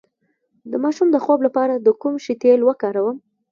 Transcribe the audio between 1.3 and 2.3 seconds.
لپاره د کوم